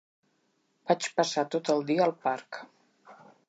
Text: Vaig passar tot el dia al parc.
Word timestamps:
Vaig 0.91 1.09
passar 1.21 1.45
tot 1.57 1.71
el 1.75 1.87
dia 1.91 2.03
al 2.09 2.17
parc. 2.27 2.63